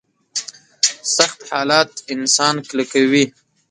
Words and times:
سخت 1.15 1.39
حالات 1.51 1.89
انسان 2.13 2.55
کلکوي. 2.69 3.23